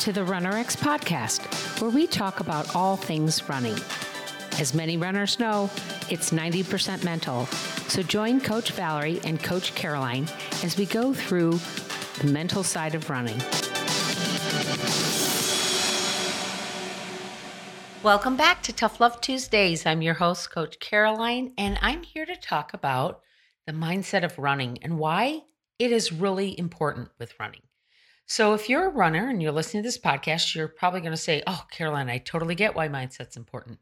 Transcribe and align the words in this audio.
to 0.00 0.12
the 0.14 0.22
RunRx 0.22 0.78
podcast, 0.78 1.78
where 1.78 1.90
we 1.90 2.06
talk 2.06 2.40
about 2.40 2.74
all 2.74 2.96
things 2.96 3.46
running. 3.50 3.76
As 4.58 4.72
many 4.72 4.96
runners 4.96 5.38
know, 5.38 5.68
it's 6.08 6.30
90% 6.30 7.04
mental. 7.04 7.44
So 7.88 8.02
join 8.02 8.40
Coach 8.40 8.72
Valerie 8.72 9.20
and 9.24 9.42
Coach 9.42 9.74
Caroline 9.74 10.26
as 10.64 10.78
we 10.78 10.86
go 10.86 11.12
through 11.12 11.60
the 12.22 12.32
mental 12.32 12.62
side 12.62 12.94
of 12.94 13.10
running. 13.10 13.38
Welcome 18.02 18.38
back 18.38 18.62
to 18.62 18.72
Tough 18.72 19.00
Love 19.00 19.20
Tuesdays. 19.20 19.84
I'm 19.84 20.00
your 20.00 20.14
host, 20.14 20.50
Coach 20.50 20.80
Caroline, 20.80 21.52
and 21.58 21.78
I'm 21.82 22.04
here 22.04 22.24
to 22.24 22.36
talk 22.36 22.72
about 22.72 23.20
the 23.66 23.74
mindset 23.74 24.24
of 24.24 24.38
running 24.38 24.78
and 24.80 24.98
why 24.98 25.42
it 25.78 25.92
is 25.92 26.10
really 26.10 26.58
important 26.58 27.10
with 27.18 27.38
running. 27.38 27.60
So, 28.30 28.54
if 28.54 28.68
you're 28.68 28.86
a 28.86 28.90
runner 28.90 29.28
and 29.28 29.42
you're 29.42 29.50
listening 29.50 29.82
to 29.82 29.88
this 29.88 29.98
podcast, 29.98 30.54
you're 30.54 30.68
probably 30.68 31.00
going 31.00 31.10
to 31.10 31.16
say, 31.16 31.42
Oh, 31.48 31.64
Caroline, 31.72 32.08
I 32.08 32.18
totally 32.18 32.54
get 32.54 32.76
why 32.76 32.88
mindset's 32.88 33.36
important. 33.36 33.80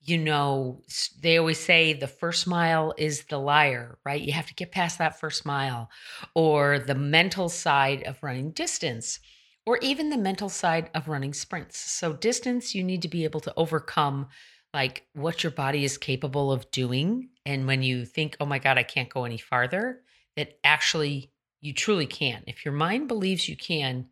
You 0.00 0.18
know, 0.18 0.82
they 1.20 1.36
always 1.36 1.58
say 1.58 1.94
the 1.94 2.06
first 2.06 2.46
mile 2.46 2.94
is 2.96 3.24
the 3.24 3.38
liar, 3.38 3.98
right? 4.04 4.22
You 4.22 4.32
have 4.34 4.46
to 4.46 4.54
get 4.54 4.70
past 4.70 4.98
that 4.98 5.18
first 5.18 5.44
mile, 5.44 5.90
or 6.36 6.78
the 6.78 6.94
mental 6.94 7.48
side 7.48 8.04
of 8.04 8.22
running 8.22 8.52
distance 8.52 9.18
or 9.66 9.78
even 9.78 10.10
the 10.10 10.16
mental 10.16 10.48
side 10.48 10.90
of 10.94 11.08
running 11.08 11.34
sprints. 11.34 11.76
So, 11.76 12.12
distance, 12.12 12.76
you 12.76 12.84
need 12.84 13.02
to 13.02 13.08
be 13.08 13.24
able 13.24 13.40
to 13.40 13.54
overcome 13.56 14.28
like 14.72 15.08
what 15.14 15.42
your 15.42 15.50
body 15.50 15.82
is 15.82 15.98
capable 15.98 16.52
of 16.52 16.70
doing. 16.70 17.30
And 17.44 17.66
when 17.66 17.82
you 17.82 18.04
think, 18.04 18.36
oh 18.38 18.46
my 18.46 18.60
God, 18.60 18.78
I 18.78 18.84
can't 18.84 19.08
go 19.08 19.24
any 19.24 19.38
farther, 19.38 20.02
that 20.36 20.60
actually 20.62 21.32
you 21.60 21.72
truly 21.72 22.06
can. 22.06 22.44
If 22.46 22.64
your 22.64 22.74
mind 22.74 23.08
believes 23.08 23.48
you 23.48 23.56
can, 23.56 24.08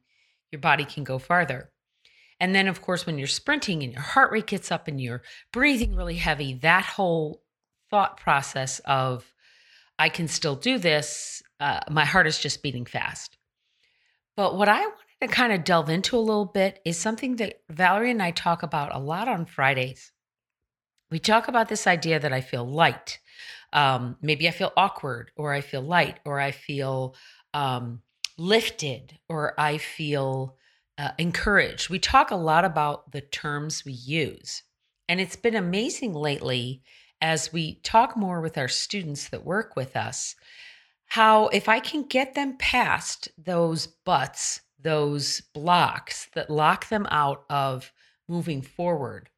your 0.50 0.60
body 0.60 0.84
can 0.84 1.04
go 1.04 1.18
farther. 1.18 1.70
And 2.38 2.54
then, 2.54 2.68
of 2.68 2.82
course, 2.82 3.06
when 3.06 3.18
you're 3.18 3.26
sprinting 3.26 3.82
and 3.82 3.92
your 3.92 4.02
heart 4.02 4.30
rate 4.30 4.46
gets 4.46 4.70
up 4.70 4.88
and 4.88 5.00
you're 5.00 5.22
breathing 5.52 5.94
really 5.94 6.16
heavy, 6.16 6.54
that 6.62 6.84
whole 6.84 7.42
thought 7.90 8.18
process 8.18 8.80
of, 8.84 9.32
I 9.98 10.10
can 10.10 10.28
still 10.28 10.56
do 10.56 10.76
this, 10.78 11.42
uh, 11.60 11.80
my 11.90 12.04
heart 12.04 12.26
is 12.26 12.38
just 12.38 12.62
beating 12.62 12.84
fast. 12.84 13.38
But 14.36 14.56
what 14.56 14.68
I 14.68 14.80
wanted 14.80 15.20
to 15.22 15.28
kind 15.28 15.52
of 15.52 15.64
delve 15.64 15.88
into 15.88 16.16
a 16.16 16.18
little 16.18 16.44
bit 16.44 16.80
is 16.84 16.98
something 16.98 17.36
that 17.36 17.60
Valerie 17.70 18.10
and 18.10 18.22
I 18.22 18.32
talk 18.32 18.62
about 18.62 18.94
a 18.94 18.98
lot 18.98 19.28
on 19.28 19.46
Fridays. 19.46 20.12
We 21.10 21.18
talk 21.18 21.48
about 21.48 21.68
this 21.68 21.86
idea 21.86 22.20
that 22.20 22.32
I 22.32 22.42
feel 22.42 22.68
light. 22.68 23.18
Um, 23.72 24.16
maybe 24.20 24.48
I 24.48 24.52
feel 24.52 24.72
awkward, 24.76 25.30
or 25.36 25.52
I 25.52 25.60
feel 25.60 25.82
light, 25.82 26.20
or 26.24 26.40
I 26.40 26.50
feel 26.50 27.14
um, 27.54 28.00
lifted, 28.38 29.18
or 29.28 29.58
I 29.58 29.78
feel 29.78 30.56
uh, 30.98 31.10
encouraged. 31.18 31.90
We 31.90 31.98
talk 31.98 32.30
a 32.30 32.36
lot 32.36 32.64
about 32.64 33.12
the 33.12 33.20
terms 33.20 33.84
we 33.84 33.92
use. 33.92 34.62
And 35.08 35.20
it's 35.20 35.36
been 35.36 35.54
amazing 35.54 36.14
lately 36.14 36.82
as 37.20 37.52
we 37.52 37.76
talk 37.82 38.16
more 38.16 38.40
with 38.40 38.58
our 38.58 38.68
students 38.68 39.28
that 39.28 39.44
work 39.44 39.76
with 39.76 39.96
us 39.96 40.34
how 41.08 41.46
if 41.48 41.68
I 41.68 41.78
can 41.78 42.02
get 42.02 42.34
them 42.34 42.56
past 42.58 43.28
those 43.38 43.86
buts 43.86 44.60
those 44.86 45.40
blocks 45.52 46.28
that 46.34 46.50
lock 46.50 46.88
them 46.88 47.06
out 47.10 47.44
of 47.50 47.92
moving 48.28 48.62
forward, 48.62 49.30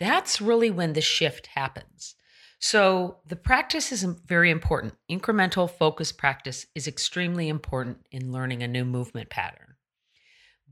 that's 0.00 0.40
really 0.40 0.70
when 0.70 0.92
the 0.92 1.00
shift 1.00 1.48
happens. 1.48 2.14
So, 2.60 3.18
the 3.24 3.36
practice 3.36 3.92
is 3.92 4.02
very 4.02 4.50
important. 4.50 4.94
Incremental 5.08 5.70
focus 5.70 6.10
practice 6.10 6.66
is 6.74 6.88
extremely 6.88 7.48
important 7.48 7.98
in 8.10 8.32
learning 8.32 8.62
a 8.62 8.68
new 8.68 8.84
movement 8.84 9.30
pattern. 9.30 9.76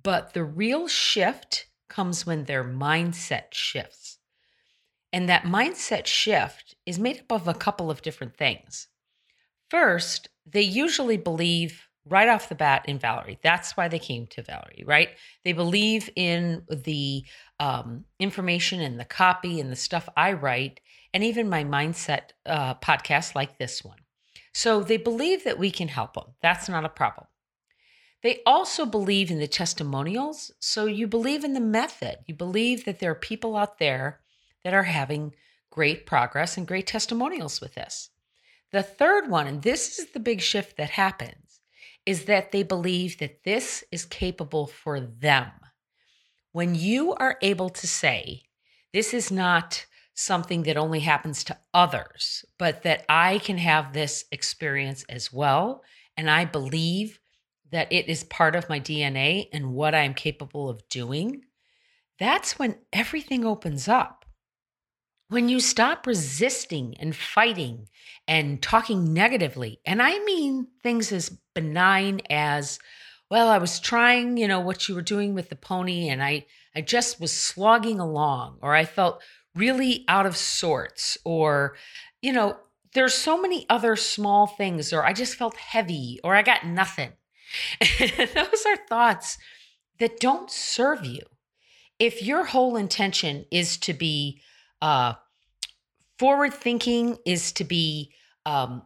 But 0.03 0.35
the 0.35 0.45
real 0.45 0.89
shift 0.89 1.69
comes 1.89 2.27
when 2.27 2.45
their 2.45 2.65
mindset 2.65 3.53
shifts. 3.53 4.19
And 5.13 5.29
that 5.29 5.45
mindset 5.45 6.07
shift 6.07 6.75
is 6.85 6.99
made 6.99 7.21
up 7.21 7.33
of 7.33 7.49
a 7.49 7.55
couple 7.55 7.91
of 7.91 8.03
different 8.03 8.37
things. 8.37 8.89
First, 9.71 10.29
they 10.45 10.63
usually 10.63 11.17
believe 11.17 11.86
right 12.09 12.29
off 12.29 12.49
the 12.49 12.55
bat 12.55 12.85
in 12.87 12.99
Valerie. 12.99 13.39
That's 13.43 13.77
why 13.77 13.89
they 13.89 13.99
came 13.99 14.27
to 14.29 14.43
Valerie, 14.43 14.85
right? 14.87 15.11
They 15.45 15.53
believe 15.53 16.09
in 16.15 16.63
the 16.71 17.25
um, 17.59 18.05
information 18.19 18.81
and 18.81 18.99
the 18.99 19.05
copy 19.05 19.61
and 19.61 19.71
the 19.71 19.77
stuff 19.77 20.09
I 20.17 20.33
write, 20.33 20.81
and 21.13 21.25
even 21.25 21.49
my 21.49 21.65
mindset 21.65 22.31
uh, 22.45 22.75
podcast 22.77 23.35
like 23.35 23.59
this 23.59 23.85
one. 23.85 23.99
So 24.55 24.83
they 24.83 24.97
believe 24.97 25.45
that 25.45 25.59
we 25.59 25.71
can 25.71 25.89
help 25.89 26.15
them. 26.15 26.35
That's 26.41 26.69
not 26.69 26.85
a 26.85 26.91
problem. 26.91 27.27
They 28.23 28.41
also 28.47 28.87
believe 28.87 29.31
in 29.31 29.39
the 29.39 29.49
testimonials. 29.49 30.51
So 30.61 30.87
you 30.87 31.07
believe 31.07 31.45
in 31.45 31.53
the 31.53 31.61
method. 31.61 32.19
You 32.27 32.35
believe 32.35 32.85
that 32.85 32.99
there 32.99 33.11
are 33.11 33.17
people 33.17 33.57
out 33.57 33.79
there 33.79 34.21
that 34.65 34.75
are 34.75 34.85
having 34.85 35.35
great 35.71 36.07
progress 36.07 36.57
and 36.57 36.67
great 36.67 36.87
testimonials 36.87 37.61
with 37.61 37.75
this. 37.75 38.11
The 38.73 38.83
third 38.83 39.29
one, 39.31 39.47
and 39.47 39.63
this 39.63 39.99
is 39.99 40.11
the 40.11 40.21
big 40.21 40.41
shift 40.41 40.77
that 40.77 40.91
happens 40.91 41.46
is 42.07 42.25
that 42.27 42.53
they 42.53 42.63
believe 42.63 43.19
that 43.19 43.43
this 43.45 43.85
is 43.91 44.05
capable 44.05 44.67
for 44.67 45.01
them. 45.01 45.51
When 46.53 46.75
you 46.75 47.13
are 47.15 47.37
able 47.43 47.69
to 47.69 47.87
say, 47.87 48.45
this 48.93 49.13
is 49.13 49.31
not 49.31 49.85
something 50.15 50.63
that 50.63 50.77
only 50.77 51.01
happens 51.01 51.45
to 51.45 51.59
others, 51.75 52.45
but 52.59 52.83
that 52.85 53.05
I 53.09 53.39
can 53.39 53.59
have 53.59 53.93
this 53.93 54.25
experience 54.33 55.05
as 55.09 55.33
well. 55.33 55.83
And 56.17 56.31
I 56.31 56.47
believe 56.47 57.19
that 57.73 57.93
it 57.93 58.09
is 58.09 58.25
part 58.25 58.57
of 58.57 58.69
my 58.69 58.81
DNA 58.81 59.49
and 59.53 59.75
what 59.75 59.95
I'm 59.95 60.15
capable 60.15 60.71
of 60.71 60.89
doing. 60.89 61.43
That's 62.19 62.59
when 62.59 62.79
everything 62.93 63.45
opens 63.45 63.89
up. 63.89 64.25
When 65.29 65.49
you 65.49 65.59
stop 65.59 66.07
resisting 66.07 66.97
and 67.01 67.15
fighting 67.15 67.89
and 68.29 68.63
talking 68.63 69.13
negatively, 69.13 69.81
and 69.85 70.01
I 70.01 70.21
mean 70.21 70.69
things 70.83 71.11
as 71.11 71.37
benign 71.55 72.21
as, 72.31 72.79
well, 73.29 73.49
I 73.49 73.59
was 73.59 73.81
trying, 73.81 74.37
you 74.37 74.47
know, 74.47 74.61
what 74.61 74.89
you 74.89 74.95
were 74.95 75.03
doing 75.03 75.35
with 75.35 75.49
the 75.49 75.57
pony, 75.57 76.09
and 76.09 76.23
I, 76.23 76.47
I 76.77 76.81
just 76.81 77.21
was 77.21 77.33
slogging 77.33 77.99
along, 77.99 78.59
or 78.63 78.75
I 78.75 78.85
felt 78.85 79.21
really 79.57 80.05
out 80.07 80.27
of 80.27 80.37
sorts, 80.37 81.19
or, 81.25 81.77
you 82.23 82.33
know, 82.33 82.59
there's 82.95 83.15
so 83.15 83.41
many 83.41 83.67
other 83.69 83.97
small 83.97 84.47
things, 84.47 84.93
or 84.93 85.05
I 85.05 85.13
just 85.13 85.35
felt 85.35 85.57
heavy, 85.57 86.21
or 86.23 86.37
I 86.37 86.43
got 86.43 86.65
nothing. 86.65 87.13
Those 88.09 88.65
are 88.67 88.77
thoughts 88.89 89.39
that 89.99 90.21
don't 90.21 90.51
serve 90.51 91.05
you. 91.05 91.21
If 91.99 92.23
your 92.23 92.45
whole 92.45 92.77
intention 92.77 93.47
is 93.51 93.77
to 93.79 93.93
be 93.93 94.41
uh, 94.83 95.15
forward 96.19 96.55
thinking 96.55 97.19
is 97.25 97.53
to 97.53 97.65
be 97.65 98.13
um, 98.45 98.83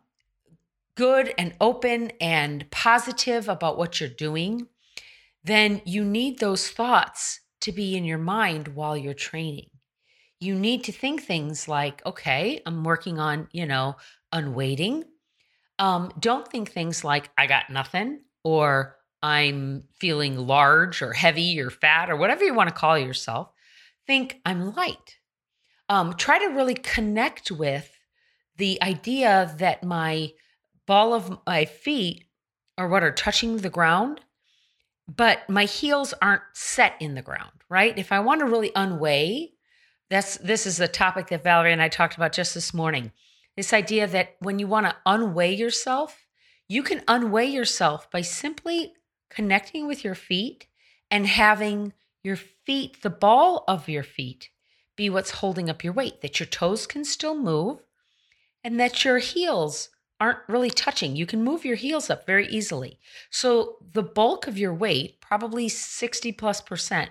good 0.96 1.32
and 1.38 1.54
open 1.60 2.12
and 2.20 2.70
positive 2.70 3.48
about 3.48 3.78
what 3.78 4.00
you're 4.00 4.08
doing, 4.08 4.66
then 5.44 5.80
you 5.84 6.04
need 6.04 6.38
those 6.38 6.68
thoughts 6.68 7.40
to 7.60 7.72
be 7.72 7.96
in 7.96 8.04
your 8.04 8.18
mind 8.18 8.68
while 8.68 8.96
you're 8.96 9.14
training. 9.14 9.70
You 10.40 10.54
need 10.54 10.84
to 10.84 10.92
think 10.92 11.22
things 11.22 11.68
like, 11.68 12.04
okay, 12.06 12.62
I'm 12.64 12.82
working 12.84 13.18
on, 13.18 13.48
you 13.52 13.66
know, 13.66 13.96
unweighting. 14.32 15.04
Um, 15.78 16.12
don't 16.18 16.48
think 16.48 16.70
things 16.70 17.04
like, 17.04 17.30
I 17.36 17.46
got 17.46 17.70
nothing 17.70 18.20
or 18.42 18.96
I'm 19.22 19.84
feeling 19.98 20.36
large 20.38 21.02
or 21.02 21.12
heavy 21.12 21.60
or 21.60 21.68
fat 21.68 22.10
or 22.10 22.16
whatever 22.16 22.44
you 22.44 22.54
want 22.54 22.70
to 22.70 22.74
call 22.74 22.98
yourself. 22.98 23.50
Think 24.06 24.40
I'm 24.46 24.74
light 24.74 25.19
um, 25.90 26.14
try 26.14 26.38
to 26.38 26.54
really 26.54 26.74
connect 26.74 27.50
with 27.50 27.98
the 28.56 28.80
idea 28.80 29.52
that 29.58 29.82
my 29.84 30.32
ball 30.86 31.12
of 31.12 31.38
my 31.46 31.64
feet 31.64 32.24
are 32.78 32.88
what 32.88 33.02
are 33.02 33.10
touching 33.10 33.58
the 33.58 33.68
ground, 33.68 34.20
but 35.08 35.50
my 35.50 35.64
heels 35.64 36.14
aren't 36.22 36.42
set 36.54 36.94
in 37.00 37.16
the 37.16 37.22
ground, 37.22 37.50
right? 37.68 37.98
If 37.98 38.12
I 38.12 38.20
want 38.20 38.38
to 38.38 38.46
really 38.46 38.70
unweigh, 38.70 39.50
that's 40.08 40.38
this 40.38 40.64
is 40.64 40.78
a 40.78 40.86
topic 40.86 41.26
that 41.28 41.42
Valerie 41.42 41.72
and 41.72 41.82
I 41.82 41.88
talked 41.88 42.14
about 42.14 42.32
just 42.32 42.54
this 42.54 42.72
morning. 42.72 43.10
This 43.56 43.72
idea 43.72 44.06
that 44.06 44.36
when 44.38 44.60
you 44.60 44.68
want 44.68 44.86
to 44.86 44.96
unweigh 45.04 45.58
yourself, 45.58 46.24
you 46.68 46.84
can 46.84 47.00
unweigh 47.08 47.52
yourself 47.52 48.08
by 48.12 48.20
simply 48.20 48.92
connecting 49.28 49.88
with 49.88 50.04
your 50.04 50.14
feet 50.14 50.68
and 51.10 51.26
having 51.26 51.92
your 52.22 52.36
feet, 52.36 53.02
the 53.02 53.10
ball 53.10 53.64
of 53.66 53.88
your 53.88 54.04
feet, 54.04 54.50
be 55.00 55.08
what's 55.08 55.30
holding 55.30 55.70
up 55.70 55.82
your 55.82 55.94
weight, 55.94 56.20
that 56.20 56.38
your 56.38 56.46
toes 56.46 56.86
can 56.86 57.06
still 57.06 57.34
move 57.34 57.78
and 58.62 58.78
that 58.78 59.02
your 59.02 59.16
heels 59.16 59.88
aren't 60.20 60.40
really 60.46 60.68
touching. 60.68 61.16
You 61.16 61.24
can 61.24 61.42
move 61.42 61.64
your 61.64 61.76
heels 61.76 62.10
up 62.10 62.26
very 62.26 62.46
easily. 62.48 62.98
So 63.30 63.78
the 63.94 64.02
bulk 64.02 64.46
of 64.46 64.58
your 64.58 64.74
weight, 64.74 65.18
probably 65.22 65.70
60 65.70 66.32
plus 66.32 66.60
percent, 66.60 67.08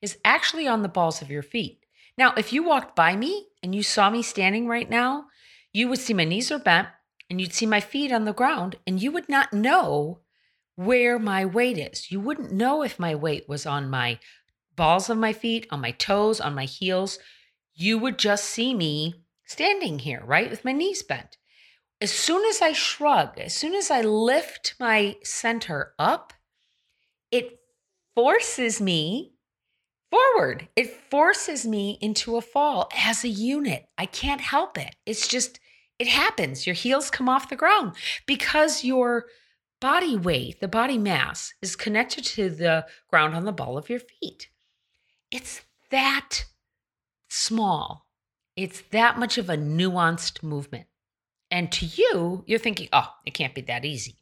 is 0.00 0.18
actually 0.24 0.68
on 0.68 0.82
the 0.82 0.88
balls 0.88 1.20
of 1.20 1.32
your 1.32 1.42
feet. 1.42 1.84
Now, 2.16 2.32
if 2.36 2.52
you 2.52 2.62
walked 2.62 2.94
by 2.94 3.16
me 3.16 3.48
and 3.60 3.74
you 3.74 3.82
saw 3.82 4.08
me 4.08 4.22
standing 4.22 4.68
right 4.68 4.88
now, 4.88 5.24
you 5.72 5.88
would 5.88 5.98
see 5.98 6.14
my 6.14 6.22
knees 6.22 6.52
are 6.52 6.60
bent 6.60 6.86
and 7.28 7.40
you'd 7.40 7.52
see 7.52 7.66
my 7.66 7.80
feet 7.80 8.12
on 8.12 8.24
the 8.24 8.32
ground 8.32 8.76
and 8.86 9.02
you 9.02 9.10
would 9.10 9.28
not 9.28 9.52
know 9.52 10.20
where 10.76 11.18
my 11.18 11.44
weight 11.44 11.76
is. 11.76 12.12
You 12.12 12.20
wouldn't 12.20 12.52
know 12.52 12.84
if 12.84 13.00
my 13.00 13.16
weight 13.16 13.48
was 13.48 13.66
on 13.66 13.90
my 13.90 14.20
balls 14.76 15.10
of 15.10 15.18
my 15.18 15.32
feet, 15.32 15.66
on 15.70 15.80
my 15.80 15.92
toes, 15.92 16.40
on 16.40 16.54
my 16.54 16.64
heels, 16.64 17.18
you 17.74 17.98
would 17.98 18.18
just 18.18 18.44
see 18.44 18.74
me 18.74 19.24
standing 19.44 19.98
here, 19.98 20.22
right, 20.24 20.50
with 20.50 20.64
my 20.64 20.72
knees 20.72 21.02
bent. 21.02 21.36
As 22.00 22.10
soon 22.10 22.44
as 22.46 22.60
I 22.60 22.72
shrug, 22.72 23.38
as 23.38 23.54
soon 23.54 23.74
as 23.74 23.90
I 23.90 24.00
lift 24.00 24.74
my 24.80 25.16
center 25.22 25.94
up, 25.98 26.32
it 27.30 27.60
forces 28.14 28.80
me 28.80 29.34
forward. 30.10 30.68
It 30.76 30.90
forces 31.10 31.66
me 31.66 31.98
into 32.00 32.36
a 32.36 32.42
fall 32.42 32.90
as 32.96 33.24
a 33.24 33.28
unit. 33.28 33.86
I 33.96 34.06
can't 34.06 34.40
help 34.40 34.76
it. 34.78 34.96
It's 35.06 35.28
just, 35.28 35.60
it 35.98 36.08
happens. 36.08 36.66
Your 36.66 36.74
heels 36.74 37.10
come 37.10 37.28
off 37.28 37.48
the 37.48 37.56
ground 37.56 37.92
because 38.26 38.84
your 38.84 39.26
body 39.80 40.16
weight, 40.16 40.60
the 40.60 40.68
body 40.68 40.98
mass, 40.98 41.54
is 41.62 41.76
connected 41.76 42.24
to 42.24 42.50
the 42.50 42.86
ground 43.08 43.34
on 43.34 43.44
the 43.44 43.52
ball 43.52 43.78
of 43.78 43.88
your 43.88 44.00
feet. 44.00 44.48
It's 45.32 45.62
that 45.90 46.44
small. 47.28 48.06
It's 48.54 48.82
that 48.90 49.18
much 49.18 49.38
of 49.38 49.48
a 49.48 49.56
nuanced 49.56 50.42
movement. 50.42 50.86
And 51.50 51.72
to 51.72 51.86
you, 51.86 52.44
you're 52.46 52.58
thinking, 52.58 52.88
oh, 52.92 53.08
it 53.24 53.32
can't 53.32 53.54
be 53.54 53.62
that 53.62 53.84
easy. 53.84 54.16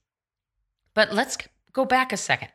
But 0.94 1.12
let's 1.12 1.36
go 1.72 1.84
back 1.84 2.12
a 2.12 2.16
second. 2.16 2.50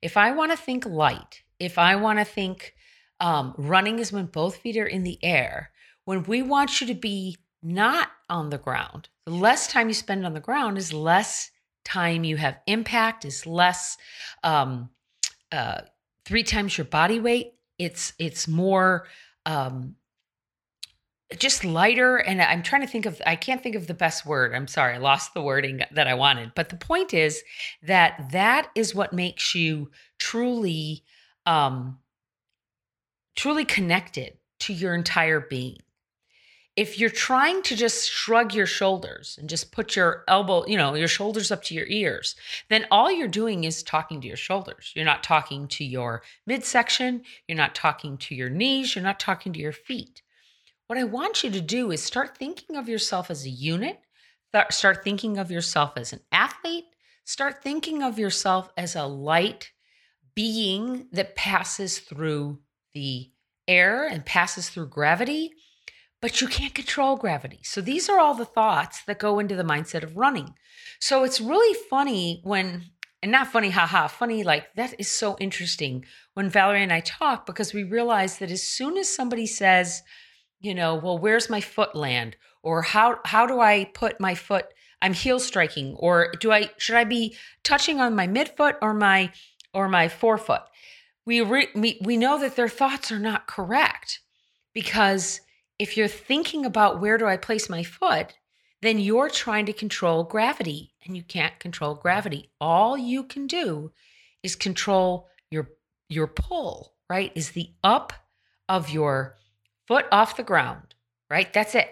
If 0.00 0.16
I 0.16 0.30
want 0.30 0.52
to 0.52 0.56
think 0.56 0.86
light, 0.86 1.42
if 1.58 1.76
I 1.76 1.96
want 1.96 2.20
to 2.20 2.24
think 2.24 2.74
um, 3.18 3.54
running 3.58 3.98
is 3.98 4.12
when 4.12 4.26
both 4.26 4.56
feet 4.56 4.76
are 4.76 4.86
in 4.86 5.02
the 5.02 5.18
air, 5.24 5.70
when 6.04 6.22
we 6.22 6.40
want 6.40 6.80
you 6.80 6.86
to 6.86 6.94
be 6.94 7.36
not 7.62 8.08
on 8.30 8.50
the 8.50 8.58
ground, 8.58 9.08
the 9.24 9.32
less 9.32 9.66
time 9.66 9.88
you 9.88 9.94
spend 9.94 10.24
on 10.24 10.34
the 10.34 10.40
ground 10.40 10.78
is 10.78 10.92
less 10.92 11.50
time 11.84 12.22
you 12.22 12.36
have 12.36 12.60
impact, 12.66 13.24
is 13.24 13.44
less 13.44 13.96
um, 14.44 14.90
uh, 15.50 15.80
three 16.24 16.44
times 16.44 16.78
your 16.78 16.84
body 16.84 17.18
weight. 17.18 17.54
It's 17.78 18.12
it's 18.18 18.48
more 18.48 19.06
um, 19.46 19.96
just 21.36 21.62
lighter 21.64 22.16
and 22.16 22.40
i'm 22.40 22.62
trying 22.62 22.80
to 22.80 22.86
think 22.86 23.04
of 23.04 23.20
i 23.26 23.36
can't 23.36 23.62
think 23.62 23.74
of 23.74 23.86
the 23.86 23.94
best 23.94 24.24
word. 24.24 24.54
I'm 24.54 24.66
sorry 24.66 24.94
i 24.94 24.98
lost 24.98 25.34
the 25.34 25.42
wording 25.42 25.82
that 25.90 26.06
i 26.06 26.14
wanted. 26.14 26.52
But 26.54 26.70
the 26.70 26.76
point 26.76 27.12
is 27.12 27.42
that 27.82 28.30
that 28.32 28.70
is 28.74 28.94
what 28.94 29.12
makes 29.12 29.54
you 29.54 29.90
truly 30.18 31.04
um 31.44 31.98
truly 33.36 33.64
connected 33.64 34.38
to 34.60 34.72
your 34.72 34.94
entire 34.94 35.40
being 35.40 35.78
if 36.78 36.98
you're 36.98 37.10
trying 37.10 37.60
to 37.64 37.74
just 37.74 38.08
shrug 38.08 38.54
your 38.54 38.64
shoulders 38.66 39.36
and 39.40 39.48
just 39.48 39.72
put 39.72 39.96
your 39.96 40.24
elbow 40.28 40.64
you 40.66 40.76
know 40.76 40.94
your 40.94 41.08
shoulders 41.08 41.50
up 41.50 41.62
to 41.64 41.74
your 41.74 41.86
ears 41.88 42.36
then 42.68 42.86
all 42.90 43.10
you're 43.10 43.28
doing 43.28 43.64
is 43.64 43.82
talking 43.82 44.20
to 44.20 44.26
your 44.28 44.36
shoulders. 44.36 44.92
You're 44.94 45.04
not 45.04 45.22
talking 45.22 45.68
to 45.68 45.84
your 45.84 46.22
midsection. 46.46 47.22
You're 47.46 47.56
not 47.56 47.74
talking 47.74 48.16
to 48.18 48.34
your 48.34 48.50
knees. 48.50 48.94
You're 48.94 49.04
not 49.04 49.20
talking 49.20 49.52
to 49.52 49.60
your 49.60 49.72
feet. 49.72 50.22
What 50.86 50.98
I 50.98 51.04
want 51.04 51.44
you 51.44 51.50
to 51.50 51.60
do 51.60 51.90
is 51.90 52.02
start 52.02 52.36
thinking 52.36 52.76
of 52.76 52.88
yourself 52.88 53.30
as 53.30 53.44
a 53.44 53.50
unit, 53.50 54.00
start 54.70 55.04
thinking 55.04 55.38
of 55.38 55.50
yourself 55.50 55.92
as 55.96 56.12
an 56.12 56.20
athlete, 56.32 56.86
start 57.24 57.62
thinking 57.62 58.02
of 58.02 58.18
yourself 58.18 58.70
as 58.76 58.96
a 58.96 59.04
light 59.04 59.72
being 60.34 61.08
that 61.12 61.36
passes 61.36 61.98
through 61.98 62.58
the 62.94 63.30
air 63.66 64.06
and 64.06 64.24
passes 64.24 64.70
through 64.70 64.86
gravity, 64.86 65.52
but 66.20 66.40
you 66.40 66.48
can't 66.48 66.74
control 66.74 67.16
gravity. 67.16 67.60
So 67.62 67.80
these 67.80 68.08
are 68.08 68.18
all 68.18 68.34
the 68.34 68.44
thoughts 68.44 69.02
that 69.04 69.18
go 69.18 69.38
into 69.38 69.54
the 69.54 69.62
mindset 69.62 70.02
of 70.02 70.16
running. 70.16 70.54
So 71.00 71.24
it's 71.24 71.40
really 71.40 71.76
funny 71.88 72.40
when 72.44 72.84
and 73.22 73.32
not 73.32 73.48
funny, 73.48 73.70
haha, 73.70 74.06
funny, 74.06 74.44
like 74.44 74.72
that 74.76 74.94
is 74.98 75.10
so 75.10 75.36
interesting 75.40 76.04
when 76.34 76.48
Valerie 76.48 76.84
and 76.84 76.92
I 76.92 77.00
talk 77.00 77.46
because 77.46 77.74
we 77.74 77.82
realize 77.82 78.38
that 78.38 78.50
as 78.50 78.62
soon 78.62 78.96
as 78.96 79.08
somebody 79.08 79.46
says, 79.46 80.02
you 80.60 80.74
know, 80.74 80.94
well, 80.94 81.18
where's 81.18 81.50
my 81.50 81.60
foot 81.60 81.96
land? 81.96 82.36
Or 82.62 82.82
how 82.82 83.18
how 83.24 83.46
do 83.46 83.60
I 83.60 83.90
put 83.94 84.20
my 84.20 84.34
foot? 84.34 84.66
I'm 85.00 85.14
heel 85.14 85.38
striking, 85.38 85.94
or 85.94 86.32
do 86.40 86.52
I 86.52 86.70
should 86.76 86.96
I 86.96 87.04
be 87.04 87.36
touching 87.62 88.00
on 88.00 88.16
my 88.16 88.26
midfoot 88.26 88.74
or 88.82 88.94
my 88.94 89.32
or 89.72 89.88
my 89.88 90.08
forefoot? 90.08 90.62
We 91.24 91.40
re, 91.40 91.68
we, 91.74 92.00
we 92.02 92.16
know 92.16 92.38
that 92.40 92.56
their 92.56 92.68
thoughts 92.68 93.12
are 93.12 93.18
not 93.18 93.46
correct 93.46 94.20
because 94.74 95.40
if 95.78 95.96
you're 95.96 96.08
thinking 96.08 96.64
about 96.64 97.00
where 97.00 97.18
do 97.18 97.26
I 97.26 97.36
place 97.36 97.68
my 97.68 97.82
foot, 97.82 98.34
then 98.82 98.98
you're 98.98 99.30
trying 99.30 99.66
to 99.66 99.72
control 99.72 100.24
gravity 100.24 100.92
and 101.04 101.16
you 101.16 101.22
can't 101.22 101.58
control 101.58 101.94
gravity. 101.94 102.50
All 102.60 102.96
you 102.96 103.24
can 103.24 103.46
do 103.46 103.92
is 104.42 104.56
control 104.56 105.28
your 105.50 105.70
your 106.08 106.26
pull, 106.26 106.94
right? 107.08 107.32
Is 107.34 107.50
the 107.50 107.70
up 107.82 108.12
of 108.68 108.90
your 108.90 109.36
foot 109.86 110.06
off 110.12 110.36
the 110.36 110.42
ground, 110.42 110.94
right? 111.30 111.52
That's 111.52 111.74
it. 111.74 111.88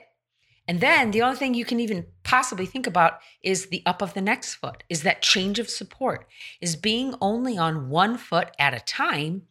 And 0.69 0.81
then 0.81 1.13
the 1.13 1.23
only 1.23 1.37
thing 1.37 1.55
you 1.55 1.65
can 1.65 1.81
even 1.81 2.07
possibly 2.25 2.67
think 2.67 2.87
about 2.87 3.21
is 3.43 3.67
the 3.67 3.83
up 3.87 4.03
of 4.03 4.15
the 4.15 4.21
next 4.21 4.57
foot, 4.57 4.83
is 4.89 5.03
that 5.03 5.23
change 5.23 5.59
of 5.59 5.71
support, 5.71 6.27
is 6.61 6.75
being 6.75 7.15
only 7.21 7.57
on 7.57 7.89
one 7.89 8.19
foot 8.19 8.51
at 8.59 8.75
a 8.75 8.81
time 8.81 9.43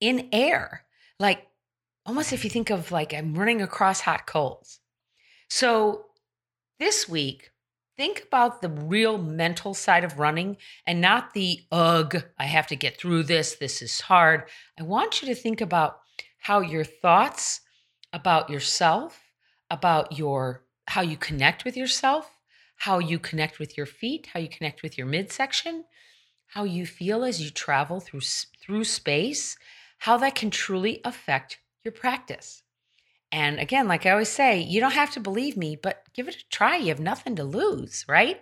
in 0.00 0.28
air. 0.32 0.84
Like 1.18 1.46
almost 2.06 2.32
if 2.32 2.44
you 2.44 2.50
think 2.50 2.70
of 2.70 2.92
like 2.92 3.14
I'm 3.14 3.34
running 3.34 3.62
across 3.62 4.00
hot 4.00 4.26
coals. 4.26 4.80
So 5.48 6.06
this 6.78 7.08
week, 7.08 7.50
think 7.96 8.24
about 8.26 8.62
the 8.62 8.68
real 8.68 9.18
mental 9.18 9.74
side 9.74 10.04
of 10.04 10.18
running 10.18 10.56
and 10.86 11.00
not 11.00 11.34
the 11.34 11.60
ugh, 11.70 12.24
I 12.38 12.46
have 12.46 12.66
to 12.68 12.76
get 12.76 12.98
through 12.98 13.24
this. 13.24 13.56
This 13.56 13.82
is 13.82 14.00
hard. 14.00 14.44
I 14.78 14.82
want 14.82 15.20
you 15.20 15.28
to 15.28 15.34
think 15.34 15.60
about 15.60 16.00
how 16.38 16.60
your 16.60 16.84
thoughts 16.84 17.60
about 18.12 18.48
yourself, 18.48 19.20
about 19.70 20.18
your 20.18 20.64
how 20.88 21.02
you 21.02 21.16
connect 21.16 21.64
with 21.64 21.76
yourself, 21.76 22.38
how 22.76 22.98
you 22.98 23.18
connect 23.18 23.58
with 23.58 23.76
your 23.76 23.86
feet, 23.86 24.28
how 24.32 24.40
you 24.40 24.48
connect 24.48 24.82
with 24.82 24.96
your 24.96 25.06
midsection, 25.06 25.84
how 26.46 26.64
you 26.64 26.86
feel 26.86 27.22
as 27.22 27.40
you 27.40 27.50
travel 27.50 28.00
through 28.00 28.22
through 28.62 28.84
space, 28.84 29.56
how 29.98 30.16
that 30.16 30.34
can 30.34 30.50
truly 30.50 31.00
affect 31.04 31.58
your 31.84 31.92
practice. 31.92 32.62
And 33.32 33.60
again, 33.60 33.86
like 33.86 34.06
I 34.06 34.10
always 34.10 34.28
say, 34.28 34.60
you 34.60 34.80
don't 34.80 34.92
have 34.92 35.12
to 35.12 35.20
believe 35.20 35.56
me, 35.56 35.76
but 35.76 36.02
give 36.14 36.26
it 36.26 36.34
a 36.34 36.48
try. 36.50 36.76
You 36.76 36.88
have 36.88 37.00
nothing 37.00 37.36
to 37.36 37.44
lose, 37.44 38.04
right? 38.08 38.40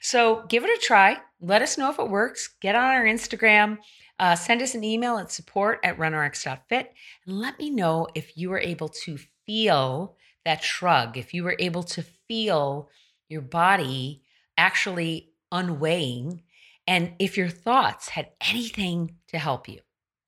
So 0.00 0.44
give 0.48 0.64
it 0.64 0.70
a 0.70 0.80
try. 0.80 1.18
Let 1.40 1.62
us 1.62 1.76
know 1.76 1.90
if 1.90 1.98
it 1.98 2.08
works. 2.08 2.48
Get 2.60 2.76
on 2.76 2.84
our 2.84 3.04
Instagram. 3.04 3.78
Uh, 4.20 4.36
send 4.36 4.62
us 4.62 4.74
an 4.74 4.84
email 4.84 5.18
at 5.18 5.32
support 5.32 5.80
at 5.82 5.98
runrx.fit 5.98 6.92
and 7.26 7.38
let 7.38 7.58
me 7.58 7.70
know 7.70 8.06
if 8.14 8.36
you 8.36 8.50
were 8.50 8.60
able 8.60 8.88
to 8.88 9.18
feel 9.46 10.16
that 10.44 10.62
shrug, 10.62 11.16
if 11.16 11.34
you 11.34 11.44
were 11.44 11.56
able 11.58 11.82
to 11.82 12.02
feel 12.02 12.88
your 13.28 13.42
body 13.42 14.22
actually 14.56 15.30
unweighing, 15.52 16.42
and 16.86 17.12
if 17.18 17.36
your 17.36 17.48
thoughts 17.48 18.08
had 18.08 18.30
anything 18.40 19.16
to 19.28 19.38
help 19.38 19.68
you. 19.68 19.80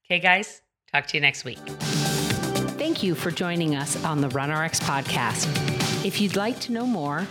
Okay, 0.06 0.20
guys, 0.20 0.62
talk 0.92 1.06
to 1.06 1.16
you 1.16 1.20
next 1.20 1.44
week. 1.44 1.58
Thank 2.90 3.04
you 3.04 3.14
for 3.14 3.30
joining 3.30 3.76
us 3.76 4.04
on 4.04 4.20
the 4.20 4.26
RunRx 4.30 4.80
podcast. 4.80 5.46
If 6.04 6.20
you'd 6.20 6.34
like 6.34 6.58
to 6.62 6.72
know 6.72 6.84
more, 6.84 7.24